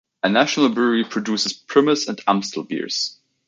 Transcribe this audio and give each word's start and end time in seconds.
A 0.23 0.29
national 0.29 0.69
brewery 0.69 1.03
produces 1.03 1.53
Primus 1.53 2.07
and 2.07 2.19
Amstel 2.25 2.63
beers. 2.63 3.19